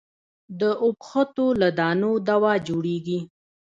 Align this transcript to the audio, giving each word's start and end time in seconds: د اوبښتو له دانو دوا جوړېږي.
د 0.59 0.61
اوبښتو 0.83 1.45
له 1.61 1.69
دانو 1.79 2.11
دوا 2.27 2.53
جوړېږي. 2.67 3.19